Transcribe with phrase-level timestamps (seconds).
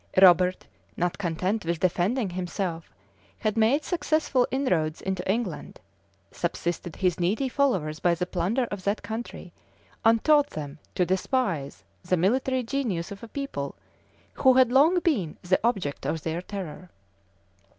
[0.19, 0.65] Robert,
[0.97, 2.89] not content with defending himself,
[3.37, 5.79] had made successful inroads into England,
[6.31, 9.53] subsisted his needy followers by the plunder of that country,
[10.03, 13.75] and taught them to despise the military genius of a people
[14.33, 16.89] who had long been the object of their terror.